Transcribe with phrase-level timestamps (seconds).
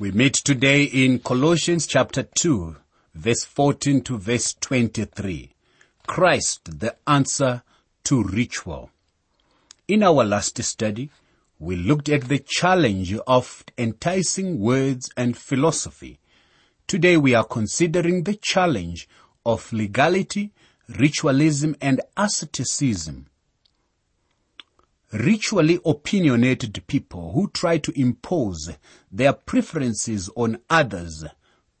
[0.00, 2.74] We meet today in Colossians chapter 2,
[3.16, 5.50] verse 14 to verse 23.
[6.06, 7.62] Christ, the answer
[8.04, 8.88] to ritual.
[9.88, 11.10] In our last study,
[11.58, 16.18] we looked at the challenge of enticing words and philosophy.
[16.86, 19.06] Today we are considering the challenge
[19.44, 20.50] of legality,
[20.88, 23.26] ritualism, and asceticism.
[25.12, 28.70] Ritually opinionated people who try to impose
[29.10, 31.24] their preferences on others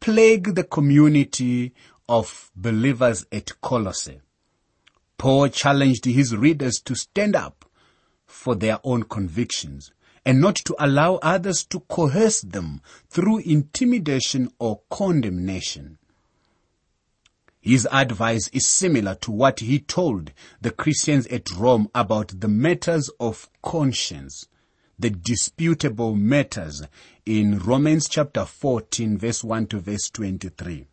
[0.00, 1.72] plague the community
[2.08, 4.20] of believers at Colossae.
[5.16, 7.66] Paul challenged his readers to stand up
[8.26, 9.92] for their own convictions
[10.26, 15.98] and not to allow others to coerce them through intimidation or condemnation.
[17.60, 20.32] His advice is similar to what he told
[20.62, 24.46] the Christians at Rome about the matters of conscience,
[24.98, 26.82] the disputable matters
[27.26, 30.86] in Romans chapter 14 verse 1 to verse 23.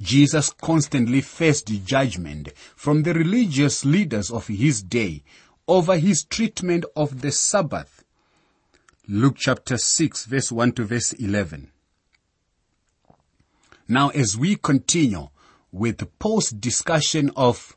[0.00, 5.22] Jesus constantly faced judgment from the religious leaders of his day
[5.68, 8.04] over his treatment of the Sabbath.
[9.06, 11.70] Luke chapter 6 verse 1 to verse 11.
[13.88, 15.28] Now, as we continue
[15.70, 17.76] with post discussion of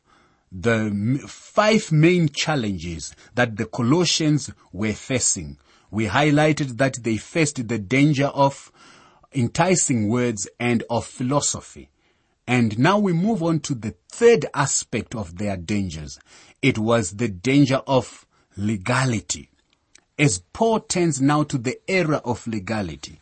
[0.52, 5.58] the five main challenges that the Colossians were facing,
[5.92, 8.72] we highlighted that they faced the danger of
[9.34, 11.90] enticing words and of philosophy.
[12.48, 16.20] And now we move on to the third aspect of their dangers.
[16.64, 18.26] It was the danger of
[18.58, 19.52] legality.
[20.18, 23.22] As Paul turns now to the era of legality,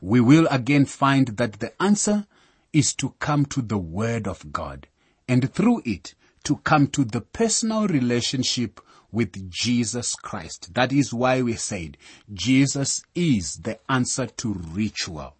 [0.00, 2.26] we will again find that the answer
[2.72, 4.86] is to come to the Word of God
[5.28, 6.14] and through it
[6.44, 10.74] to come to the personal relationship with Jesus Christ.
[10.74, 11.96] That is why we said
[12.32, 15.34] Jesus is the answer to ritual.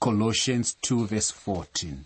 [0.00, 2.04] Colossians 2 verse 14.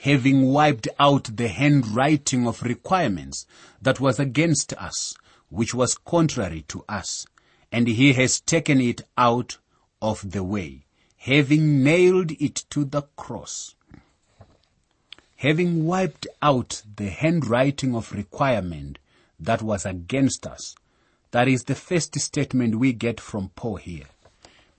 [0.00, 3.46] Having wiped out the handwriting of requirements
[3.80, 5.14] that was against us,
[5.48, 7.26] which was contrary to us,
[7.72, 9.58] and he has taken it out
[10.02, 10.84] of the way,
[11.16, 13.74] having nailed it to the cross.
[15.36, 18.98] Having wiped out the handwriting of requirement
[19.38, 20.74] that was against us.
[21.30, 24.06] That is the first statement we get from Paul here.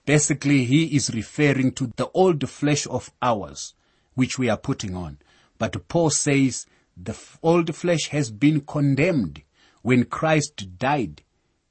[0.04, 3.74] Basically, he is referring to the old flesh of ours,
[4.14, 5.18] which we are putting on.
[5.58, 6.66] But Paul says
[6.96, 9.42] the old flesh has been condemned
[9.82, 11.22] when Christ died.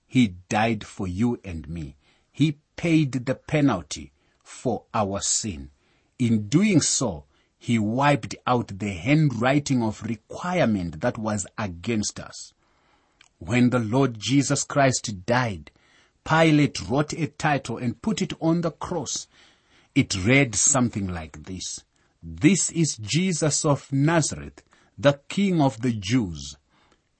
[0.07, 1.95] He died for you and me.
[2.31, 4.11] He paid the penalty
[4.43, 5.69] for our sin.
[6.17, 7.25] In doing so,
[7.59, 12.55] he wiped out the handwriting of requirement that was against us.
[13.37, 15.69] When the Lord Jesus Christ died,
[16.23, 19.27] Pilate wrote a title and put it on the cross.
[19.93, 21.83] It read something like this.
[22.23, 24.63] This is Jesus of Nazareth,
[24.97, 26.57] the King of the Jews.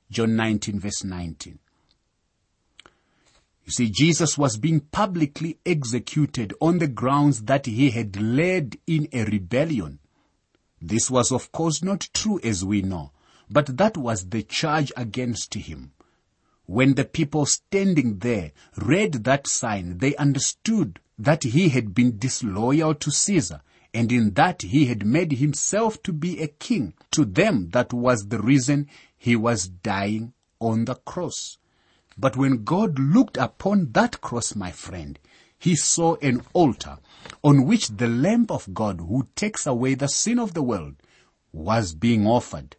[0.10, 1.60] John 19 verse 19.
[3.72, 9.08] You see, Jesus was being publicly executed on the grounds that he had led in
[9.14, 10.00] a rebellion.
[10.82, 13.14] This was of course not true as we know,
[13.50, 15.94] but that was the charge against him.
[16.66, 22.94] When the people standing there read that sign, they understood that he had been disloyal
[22.96, 23.62] to Caesar,
[23.94, 26.94] and in that he had made himself to be a king.
[27.12, 31.58] To them, that was the reason he was dying on the cross.
[32.18, 35.18] But when God looked upon that cross, my friend,
[35.58, 36.98] he saw an altar
[37.44, 40.96] on which the Lamb of God who takes away the sin of the world
[41.54, 42.76] was being offered.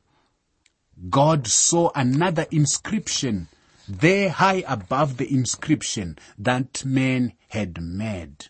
[1.08, 3.48] God saw another inscription
[3.88, 8.48] there high above the inscription that man had made.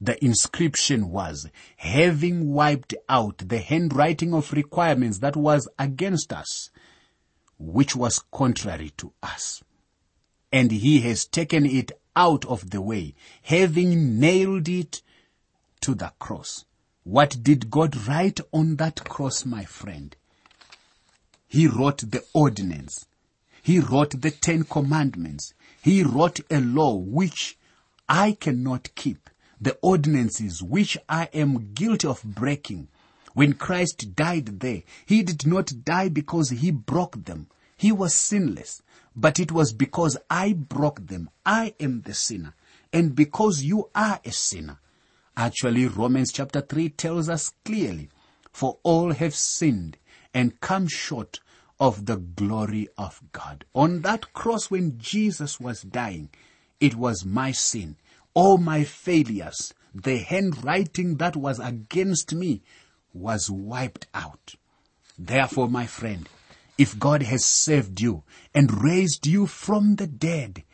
[0.00, 6.70] The inscription was, having wiped out the handwriting of requirements that was against us,
[7.58, 9.62] which was contrary to us
[10.52, 15.02] and he has taken it out of the way, having nailed it
[15.80, 16.64] to the cross.
[17.04, 20.14] What did God write on that cross, my friend?
[21.48, 23.06] He wrote the ordinance.
[23.62, 25.52] He wrote the Ten Commandments.
[25.82, 27.58] He wrote a law which
[28.08, 29.30] I cannot keep.
[29.60, 32.88] The ordinances which I am guilty of breaking.
[33.34, 37.48] When Christ died there, He did not die because He broke them.
[37.80, 38.82] He was sinless.
[39.16, 41.30] But it was because I broke them.
[41.46, 42.54] I am the sinner.
[42.92, 44.78] And because you are a sinner.
[45.34, 48.10] Actually, Romans chapter 3 tells us clearly,
[48.52, 49.96] for all have sinned
[50.34, 51.40] and come short
[51.78, 53.64] of the glory of God.
[53.74, 56.28] On that cross when Jesus was dying,
[56.80, 57.96] it was my sin.
[58.34, 62.62] all my failures, the handwriting that was against me
[63.12, 64.54] was wiped out.
[65.18, 66.28] Therefore, my friend,
[66.80, 68.22] if God has saved you
[68.54, 70.64] and raised you from the dead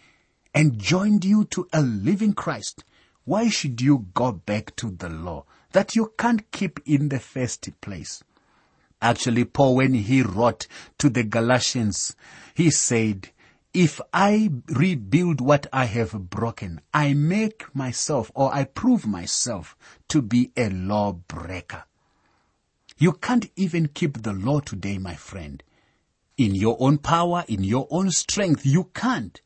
[0.55, 2.85] and joined you to a living Christ,
[3.25, 7.69] why should you go back to the law that you can't keep in the first
[7.81, 8.23] place?
[9.03, 10.69] Actually, Paul, when he wrote
[10.99, 12.15] to the Galatians,
[12.55, 13.31] he said,
[13.75, 19.77] if I rebuild what I have broken, I make myself or I prove myself
[20.11, 21.83] to be a lawbreaker.
[22.97, 25.65] You can't even keep the law today, my friend.
[26.37, 29.41] In your own power, in your own strength, you can't.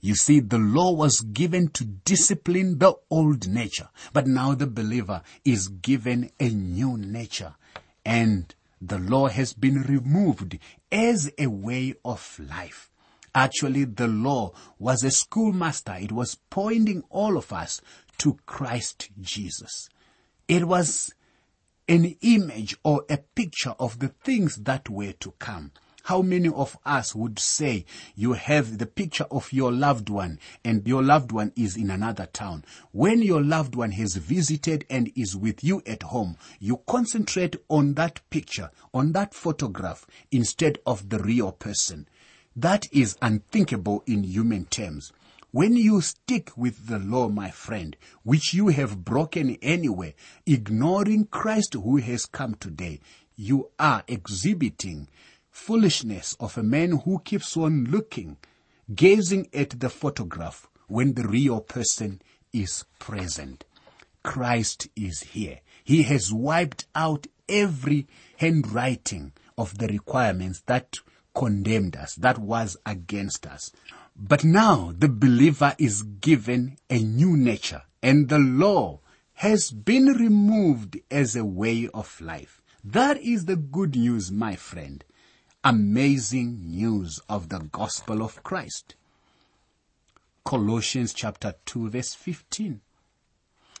[0.00, 5.22] You see, the law was given to discipline the old nature, but now the believer
[5.44, 7.54] is given a new nature
[8.04, 10.58] and the law has been removed
[10.92, 12.90] as a way of life.
[13.34, 15.96] Actually, the law was a schoolmaster.
[15.98, 17.80] It was pointing all of us
[18.18, 19.88] to Christ Jesus.
[20.48, 21.12] It was
[21.88, 25.72] an image or a picture of the things that were to come.
[26.06, 30.86] How many of us would say you have the picture of your loved one and
[30.86, 32.64] your loved one is in another town?
[32.92, 37.94] When your loved one has visited and is with you at home, you concentrate on
[37.94, 42.06] that picture, on that photograph instead of the real person.
[42.54, 45.12] That is unthinkable in human terms.
[45.50, 50.14] When you stick with the law, my friend, which you have broken anyway,
[50.46, 53.00] ignoring Christ who has come today,
[53.34, 55.08] you are exhibiting
[55.56, 58.36] foolishness of a man who keeps on looking,
[58.94, 62.20] gazing at the photograph when the real person
[62.52, 63.64] is present.
[64.22, 65.60] Christ is here.
[65.82, 68.06] He has wiped out every
[68.36, 70.98] handwriting of the requirements that
[71.34, 73.72] condemned us, that was against us.
[74.14, 79.00] But now the believer is given a new nature and the law
[79.32, 82.62] has been removed as a way of life.
[82.84, 85.02] That is the good news, my friend.
[85.68, 88.94] Amazing news of the gospel of Christ.
[90.44, 92.80] Colossians chapter 2 verse 15.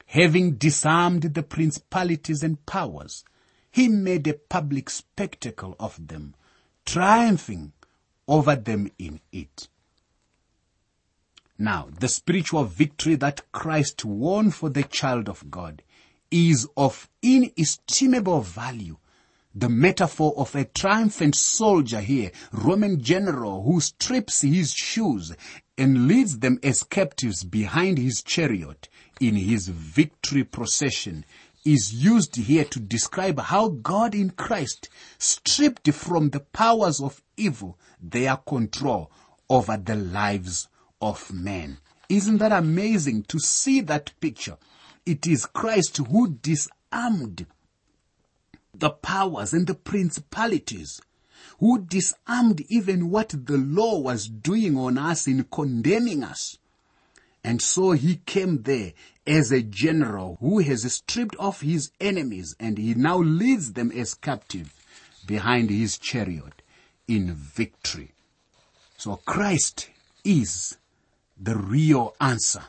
[0.06, 3.22] Having disarmed the principalities and powers,
[3.70, 6.34] he made a public spectacle of them,
[6.84, 7.72] triumphing
[8.26, 9.68] over them in it.
[11.56, 15.82] Now, the spiritual victory that Christ won for the child of God
[16.32, 18.96] is of inestimable value.
[19.58, 25.34] The metaphor of a triumphant soldier here, Roman general who strips his shoes
[25.78, 31.24] and leads them as captives behind his chariot in his victory procession
[31.64, 37.78] is used here to describe how God in Christ stripped from the powers of evil
[37.98, 39.10] their control
[39.48, 40.68] over the lives
[41.00, 41.78] of men.
[42.10, 44.58] Isn't that amazing to see that picture?
[45.06, 47.46] It is Christ who disarmed
[48.80, 51.00] the powers and the principalities,
[51.58, 56.58] who disarmed even what the law was doing on us in condemning us.
[57.42, 58.92] And so he came there
[59.26, 64.14] as a general who has stripped off his enemies and he now leads them as
[64.14, 64.74] captive
[65.26, 66.62] behind his chariot
[67.08, 68.12] in victory.
[68.96, 69.88] So Christ
[70.24, 70.76] is
[71.40, 72.64] the real answer.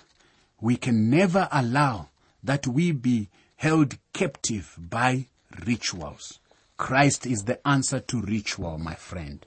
[0.62, 2.10] We can never allow
[2.44, 5.28] that we be held captive by
[5.66, 6.40] rituals.
[6.78, 9.46] Christ is the answer to ritual, my friend.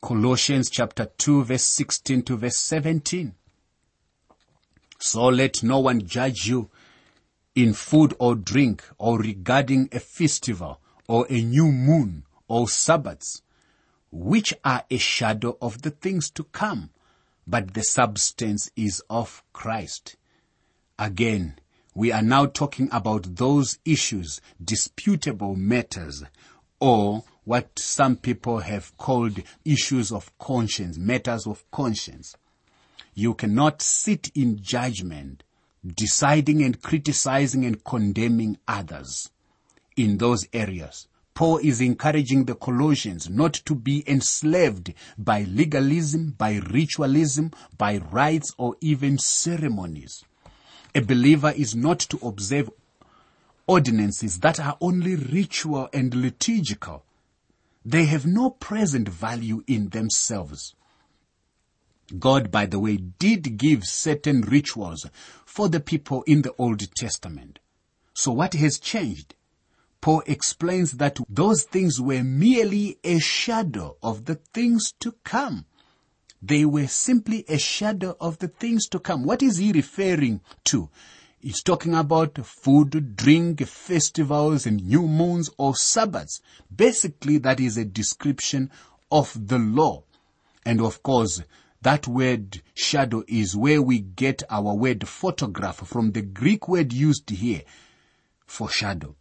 [0.00, 3.34] Colossians chapter 2 verse 16 to verse 17.
[4.98, 6.70] So let no one judge you
[7.54, 13.42] in food or drink or regarding a festival or a new moon or Sabbaths,
[14.10, 16.90] which are a shadow of the things to come,
[17.46, 20.16] but the substance is of Christ.
[20.98, 21.58] Again,
[21.98, 26.22] we are now talking about those issues, disputable matters,
[26.78, 32.36] or what some people have called issues of conscience, matters of conscience.
[33.14, 35.42] You cannot sit in judgment,
[35.84, 39.30] deciding and criticizing and condemning others
[39.96, 41.08] in those areas.
[41.34, 48.54] Paul is encouraging the Colossians not to be enslaved by legalism, by ritualism, by rites,
[48.56, 50.22] or even ceremonies.
[50.94, 52.70] A believer is not to observe
[53.66, 57.04] ordinances that are only ritual and liturgical,
[57.84, 60.74] they have no present value in themselves.
[62.18, 65.06] God, by the way, did give certain rituals
[65.44, 67.58] for the people in the Old Testament.
[68.14, 69.34] So what has changed?
[70.00, 75.66] Paul explains that those things were merely a shadow of the things to come.
[76.40, 79.24] They were simply a shadow of the things to come.
[79.24, 80.88] What is he referring to?
[81.40, 86.40] He's talking about food, drink, festivals, and new moons or Sabbaths.
[86.74, 88.70] Basically, that is a description
[89.10, 90.02] of the law.
[90.64, 91.42] And of course,
[91.82, 97.30] that word shadow is where we get our word photograph from the Greek word used
[97.30, 97.62] here
[98.46, 99.14] for shadow.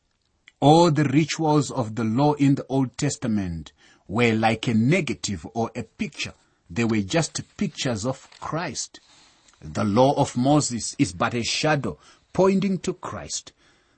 [0.59, 3.73] All the rituals of the law in the Old Testament
[4.07, 6.33] were like a negative or a picture.
[6.69, 8.99] They were just pictures of Christ.
[9.61, 11.97] The law of Moses is but a shadow
[12.33, 13.53] pointing to Christ.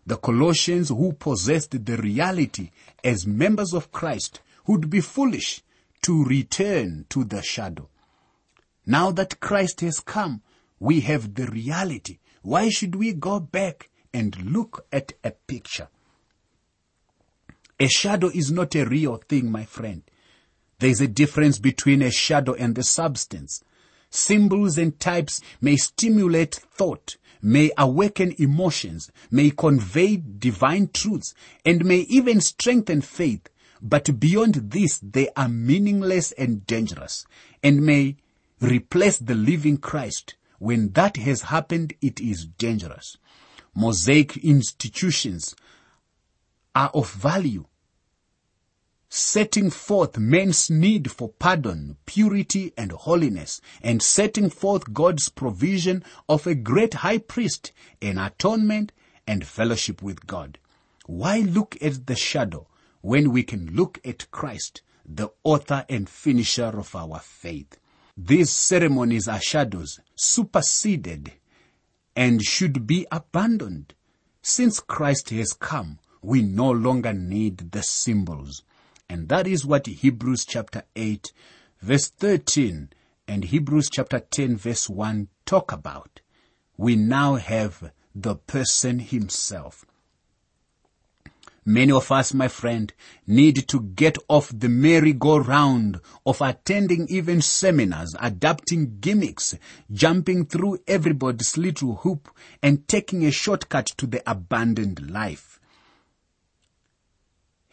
[0.05, 2.71] The Colossians who possessed the reality
[3.03, 5.61] as members of Christ would be foolish
[6.03, 7.89] to return to the shadow.
[8.85, 10.41] Now that Christ has come,
[10.79, 12.19] we have the reality.
[12.41, 15.89] Why should we go back and look at a picture?
[17.79, 20.03] A shadow is not a real thing, my friend.
[20.79, 23.63] There is a difference between a shadow and the substance.
[24.09, 31.99] Symbols and types may stimulate thought, may awaken emotions, may convey divine truths, and may
[32.09, 33.49] even strengthen faith.
[33.81, 37.25] But beyond this, they are meaningless and dangerous,
[37.63, 38.17] and may
[38.59, 40.35] replace the living Christ.
[40.59, 43.17] When that has happened, it is dangerous.
[43.75, 45.55] Mosaic institutions
[46.75, 47.65] are of value,
[49.09, 56.45] setting forth man's need for pardon, purity, and holiness, and setting forth God's provision of
[56.45, 58.91] a great high priest, an atonement,
[59.25, 60.59] and fellowship with God.
[61.07, 62.67] Why look at the shadow
[63.01, 67.79] when we can look at Christ, the author and finisher of our faith?
[68.15, 71.33] These ceremonies are shadows, superseded,
[72.15, 73.95] and should be abandoned.
[74.41, 78.63] Since Christ has come, we no longer need the symbols.
[79.09, 81.33] And that is what Hebrews chapter 8
[81.81, 82.89] verse 13
[83.27, 86.21] and Hebrews chapter 10 verse 1 talk about.
[86.77, 89.83] We now have the person himself.
[91.65, 92.91] Many of us, my friend,
[93.27, 99.55] need to get off the merry-go-round of attending even seminars, adapting gimmicks,
[99.91, 102.29] jumping through everybody's little hoop,
[102.63, 105.58] and taking a shortcut to the abandoned life.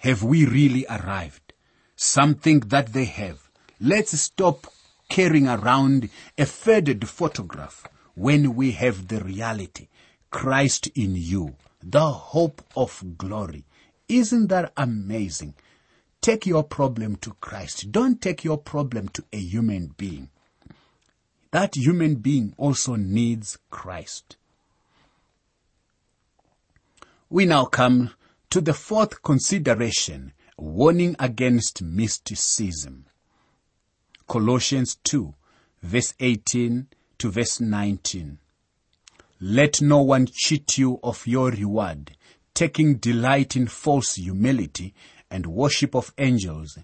[0.07, 1.53] Have we really arrived?
[1.97, 3.51] Something that they have.
[3.81, 4.69] Let's stop
[5.09, 9.89] carrying around a faded photograph when we have the reality.
[10.31, 13.65] Christ in you, the hope of glory.
[14.09, 15.55] Isn't that amazing?
[16.21, 17.91] Take your problem to Christ.
[17.91, 20.31] Don't take your problem to a human being.
[21.51, 24.37] That human being also needs Christ.
[27.29, 28.13] We now come
[28.51, 33.07] to the fourth consideration, warning against mysticism.
[34.29, 35.35] Colossians 2,
[35.83, 36.87] verse 18
[37.19, 38.39] to verse 19.
[39.41, 42.17] Let no one cheat you of your reward
[42.57, 44.95] taking delight in false humility
[45.31, 46.79] and worship of angels,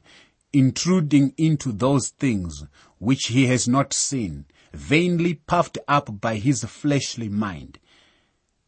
[0.52, 2.64] intruding into those things
[2.98, 7.78] which he has not seen, vainly puffed up by his fleshly mind,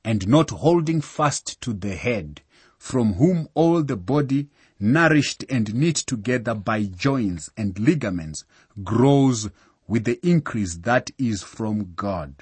[0.03, 2.41] and not holding fast to the head,
[2.85, 4.47] from whom all the body,
[4.79, 8.45] nourished and knit together by joints and ligaments,
[8.83, 9.49] grows
[9.89, 12.35] with the increase that is from God.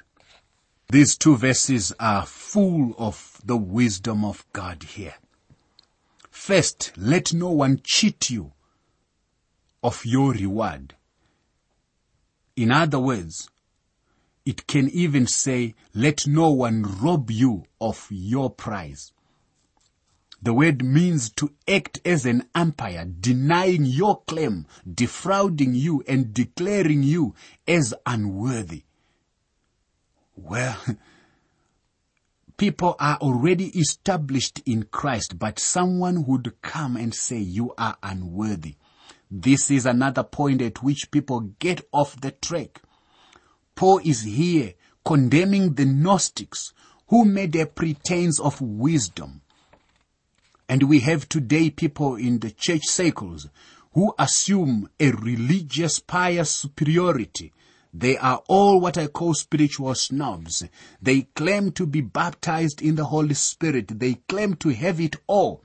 [0.88, 5.14] These two verses are full of the wisdom of God here.
[6.28, 8.50] First, let no one cheat you
[9.80, 10.96] of your reward.
[12.56, 13.48] In other words,
[14.44, 19.12] it can even say, let no one rob you of your prize.
[20.42, 27.04] The word means to act as an umpire, denying your claim, defrauding you, and declaring
[27.04, 27.36] you
[27.68, 28.82] as unworthy.
[30.34, 30.76] Well,
[32.56, 38.74] people are already established in Christ, but someone would come and say you are unworthy.
[39.30, 42.82] This is another point at which people get off the track.
[43.76, 46.72] Paul is here condemning the Gnostics
[47.06, 49.41] who made a pretense of wisdom.
[50.72, 53.46] And we have today people in the church circles
[53.92, 57.52] who assume a religious pious superiority
[57.92, 60.64] they are all what I call spiritual snobs.
[61.02, 63.98] They claim to be baptized in the Holy Spirit.
[63.98, 65.62] They claim to have it all.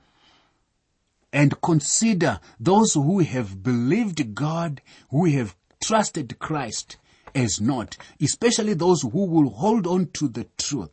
[1.32, 6.98] And consider those who have believed God, who have trusted Christ
[7.34, 10.90] as not, especially those who will hold on to the truth.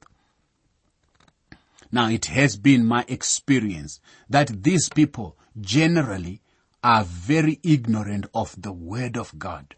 [1.96, 6.42] Now it has been my experience that these people generally
[6.84, 9.76] are very ignorant of the Word of God.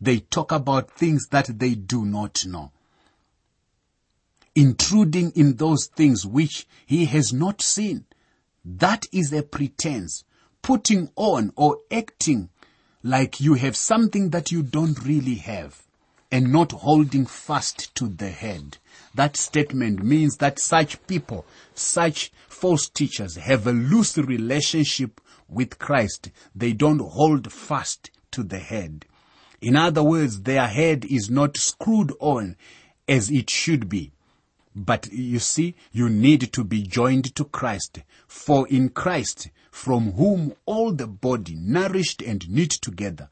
[0.00, 2.72] They talk about things that they do not know.
[4.56, 8.06] Intruding in those things which he has not seen.
[8.64, 10.24] That is a pretense.
[10.62, 12.50] Putting on or acting
[13.04, 15.86] like you have something that you don't really have
[16.32, 18.78] and not holding fast to the head.
[19.14, 26.30] That statement means that such people, such false teachers have a loose relationship with Christ.
[26.54, 29.06] They don't hold fast to the head.
[29.60, 32.56] In other words, their head is not screwed on
[33.08, 34.12] as it should be.
[34.74, 38.00] But you see, you need to be joined to Christ.
[38.26, 43.30] For in Christ, from whom all the body, nourished and knit together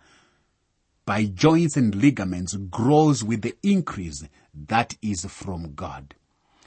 [1.06, 6.14] by joints and ligaments, grows with the increase that is from God.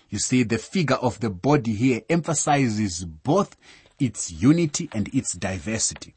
[0.10, 3.58] You see, the figure of the body here emphasizes both
[4.00, 6.13] its unity and its diversity.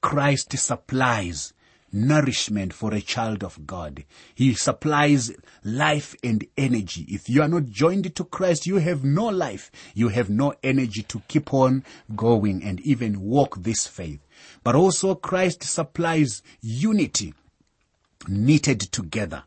[0.00, 1.52] Christ supplies
[1.94, 4.04] nourishment for a child of God.
[4.34, 7.06] He supplies life and energy.
[7.08, 9.70] If you are not joined to Christ, you have no life.
[9.94, 14.20] You have no energy to keep on going and even walk this faith.
[14.64, 17.32] But also Christ supplies unity
[18.28, 19.44] knitted together.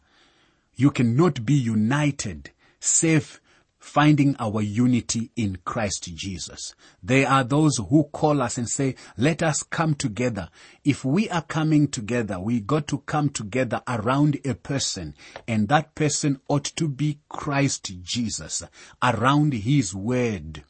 [0.76, 3.42] You cannot be united save
[3.80, 6.76] finding our unity in Christ Jesus.
[7.02, 10.50] There are those who call us and say, let us come together.
[10.84, 15.16] If we are coming together, we got to come together around a person
[15.48, 18.64] and that person ought to be Christ Jesus
[19.02, 20.64] around his word.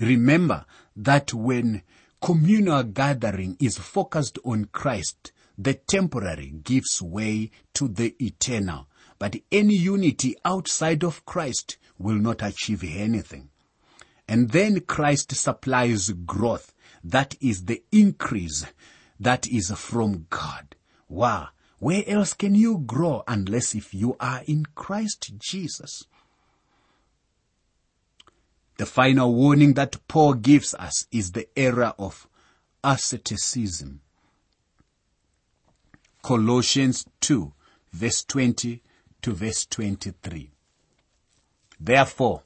[0.00, 0.64] Remember
[0.96, 1.82] that when
[2.22, 5.32] communal gathering is focused on Christ,
[5.64, 8.88] the temporary gives way to the eternal.
[9.18, 13.50] But any unity outside of Christ will not achieve anything.
[14.26, 16.72] And then Christ supplies growth.
[17.04, 18.64] That is the increase
[19.20, 20.74] that is from God.
[21.08, 21.48] Wow.
[21.78, 26.04] Where else can you grow unless if you are in Christ Jesus?
[28.78, 32.26] The final warning that Paul gives us is the era of
[32.82, 34.00] asceticism.
[36.22, 37.52] Colossians 2
[37.92, 38.80] verse 20
[39.22, 40.52] to verse 23.
[41.80, 42.42] Therefore,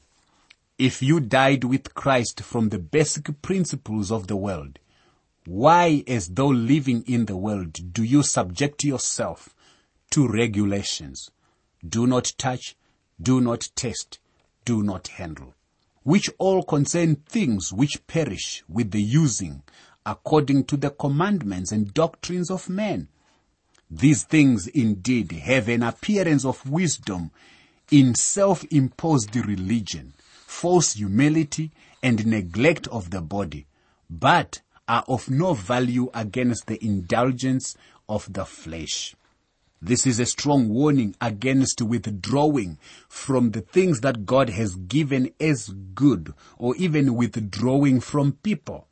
[0.79, 4.79] if you died with Christ from the basic principles of the world,
[5.45, 9.55] why, as though living in the world, do you subject yourself
[10.11, 11.31] to regulations?
[11.87, 12.77] Do not touch,
[13.21, 14.19] do not taste,
[14.65, 15.55] do not handle,
[16.03, 19.63] which all concern things which perish with the using
[20.07, 23.09] according to the commandments and doctrines of men.
[23.91, 27.31] These things indeed have an appearance of wisdom
[27.91, 30.15] in self-imposed religion,
[30.47, 31.71] false humility,
[32.03, 33.67] and neglect of the body,
[34.11, 37.77] but are of no value against the indulgence
[38.09, 39.15] of the flesh.
[39.81, 45.69] This is a strong warning against withdrawing from the things that God has given as
[45.95, 48.89] good or even withdrawing from people.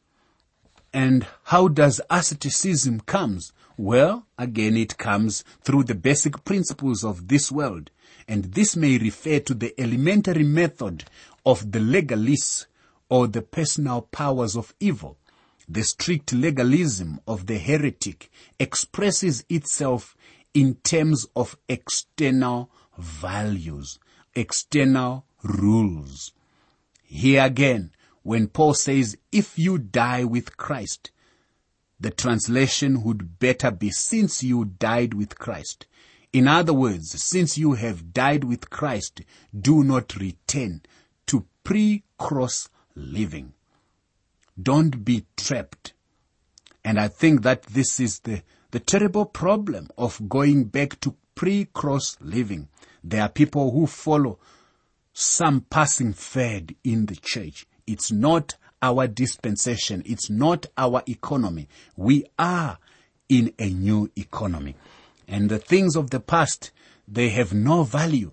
[0.93, 3.53] And how does asceticism comes?
[3.77, 7.91] Well, again, it comes through the basic principles of this world
[8.29, 11.05] and this may refer to the elementary method
[11.45, 12.67] of the legalists
[13.09, 15.19] or the personal powers of evil.
[15.69, 20.17] The strict legalism of the heretic expresses itself
[20.53, 23.99] in terms of external values,
[24.35, 26.33] external rules.
[27.03, 27.91] Here again,
[28.23, 31.11] when Paul says, if you die with Christ,
[31.99, 35.87] the translation would better be since you died with Christ.
[36.33, 39.23] In other words, since you have died with Christ,
[39.59, 40.83] do not return
[41.27, 43.53] to pre-cross living.
[44.61, 45.93] Don't be trapped.
[46.85, 52.17] And I think that this is the, the terrible problem of going back to pre-cross
[52.21, 52.69] living.
[53.03, 54.39] There are people who follow
[55.13, 57.67] some passing fad in the church.
[57.87, 60.03] It's not our dispensation.
[60.05, 61.69] It's not our economy.
[61.97, 62.77] We are
[63.31, 64.77] in a new economy.
[65.27, 66.71] And the things of the past,
[67.09, 68.33] they have no value.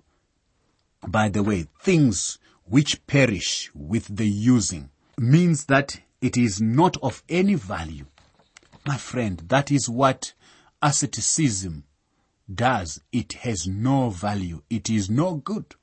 [1.08, 7.24] By the way, things which perish with the using means that it is not of
[7.30, 8.08] any value.
[8.86, 10.34] My friend, that is what
[10.82, 11.86] asceticism
[12.54, 13.00] does.
[13.14, 14.64] It has no value.
[14.70, 15.76] It is no good.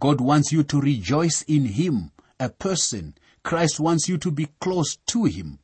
[0.00, 3.14] God wants you to rejoice in Him, a person.
[3.44, 5.60] Christ wants you to be close to Him.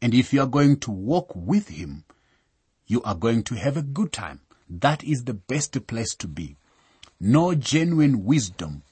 [0.00, 2.04] And if you are going to walk with Him,
[2.86, 4.40] you are going to have a good time.
[4.70, 6.56] That is the best place to be.
[7.20, 8.82] No genuine wisdom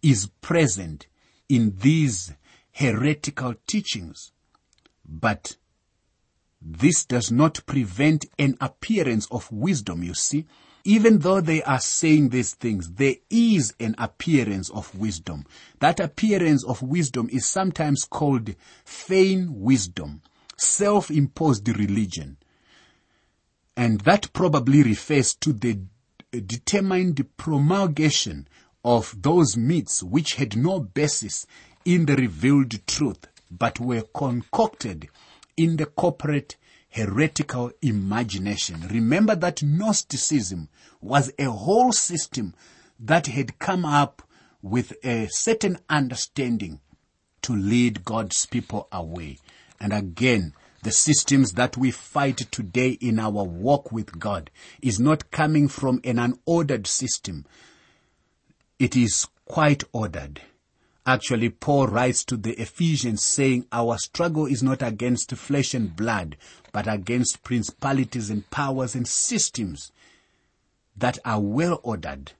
[0.00, 1.06] is present
[1.48, 2.32] in these
[2.72, 4.32] heretical teachings,
[5.04, 5.56] but
[6.66, 10.46] This does not prevent an appearance of wisdom, you see.
[10.86, 15.46] Even though they are saying these things, there is an appearance of wisdom.
[15.80, 20.20] That appearance of wisdom is sometimes called feign wisdom,
[20.58, 22.36] self-imposed religion.
[23.76, 25.78] And that probably refers to the
[26.32, 28.46] determined promulgation
[28.84, 31.46] of those myths which had no basis
[31.86, 35.08] in the revealed truth, but were concocted
[35.56, 36.56] in the corporate
[36.94, 38.86] heretical imagination.
[38.88, 40.68] Remember that Gnosticism
[41.00, 42.54] was a whole system
[43.00, 44.22] that had come up
[44.62, 46.80] with a certain understanding
[47.42, 49.38] to lead God's people away.
[49.80, 50.54] And again,
[50.84, 56.00] the systems that we fight today in our walk with God is not coming from
[56.04, 57.44] an unordered system.
[58.78, 60.42] It is quite ordered.
[61.06, 66.38] Actually, Paul writes to the Ephesians saying, Our struggle is not against flesh and blood,
[66.72, 69.92] but against principalities and powers and systems
[70.96, 72.32] that are well ordered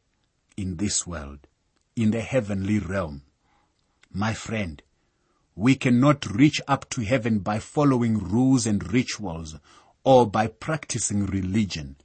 [0.56, 1.40] in this world,
[1.94, 3.22] in the heavenly realm.
[4.10, 4.82] My friend,
[5.54, 9.56] we cannot reach up to heaven by following rules and rituals
[10.04, 11.96] or by practicing religion.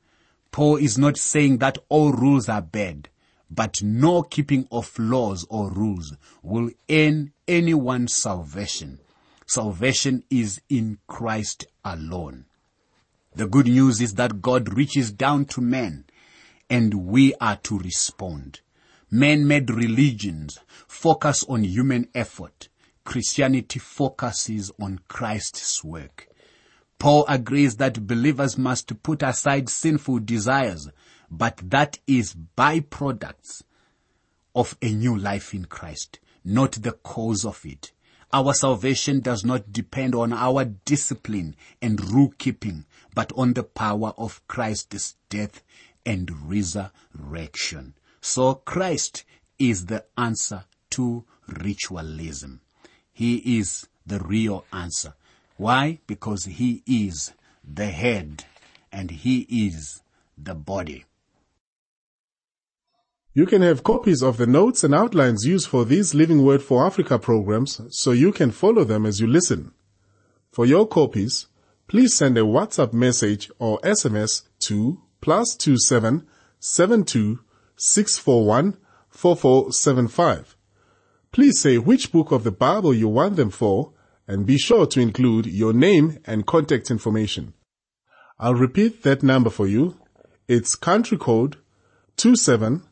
[0.51, 3.07] Paul is not saying that all rules are bad
[3.49, 8.99] but no keeping of laws or rules will earn anyone salvation.
[9.47, 12.45] Salvation is in Christ alone.
[13.35, 16.05] The good news is that God reaches down to men
[16.69, 18.61] and we are to respond.
[19.09, 22.69] Man-made religions focus on human effort.
[23.03, 26.27] Christianity focuses on Christ's work.
[26.99, 30.89] Paul agrees that believers must put aside sinful desires
[31.31, 33.63] but that is byproducts
[34.55, 37.91] of a new life in Christ, not the cause of it.
[38.31, 44.13] Our salvation does not depend on our discipline and rule keeping, but on the power
[44.17, 45.63] of Christ's death
[46.05, 47.95] and resurrection.
[48.21, 49.23] So Christ
[49.57, 52.61] is the answer to ritualism.
[53.11, 55.13] He is the real answer.
[55.57, 55.99] Why?
[56.07, 58.45] Because he is the head
[58.91, 60.01] and he is
[60.37, 61.05] the body.
[63.39, 66.85] You can have copies of the notes and outlines used for these Living Word for
[66.85, 69.71] Africa programs so you can follow them as you listen.
[70.51, 71.47] For your copies,
[71.87, 76.27] please send a WhatsApp message or SMS to plus two seven
[76.59, 77.39] seven two
[77.77, 78.75] six four one
[79.07, 80.57] four four seven five.
[81.31, 83.93] Please say which book of the Bible you want them for
[84.27, 87.53] and be sure to include your name and contact information.
[88.37, 89.95] I'll repeat that number for you.
[90.49, 91.55] It's country code
[92.17, 92.83] two seven